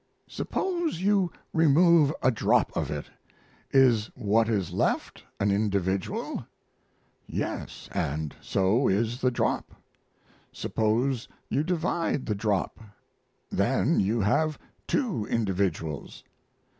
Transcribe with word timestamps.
"Suppose 0.27 1.01
you 1.01 1.31
remove 1.53 2.11
a 2.23 2.31
drop 2.31 2.75
of 2.75 2.89
it? 2.89 3.05
Is 3.69 4.07
what 4.15 4.49
is 4.49 4.71
left 4.71 5.23
an 5.39 5.51
individual?" 5.51 6.47
"Yes, 7.27 7.87
and 7.91 8.35
so 8.41 8.87
is 8.87 9.21
the 9.21 9.29
drop." 9.29 9.75
"Suppose 10.51 11.27
you 11.49 11.61
divide 11.63 12.25
the 12.25 12.33
drop?" 12.33 12.79
"Then 13.51 13.99
you 13.99 14.21
have 14.21 14.57
two 14.87 15.27
individuals." 15.27 16.23